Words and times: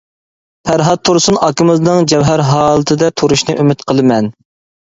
پەرھات 0.69 1.03
تۇرسۇن 1.09 1.37
ئاكىمىزنىڭ 1.47 2.09
جەۋھەر 2.13 2.43
ھالىتىدە 2.49 3.13
تۇرۇشىنى 3.23 3.59
ئۈمىد 3.61 3.89
قىلىمەن. 3.93 4.33